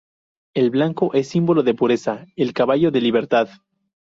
[0.55, 3.49] El blanco es símbolo de pureza, el caballo, de libertad.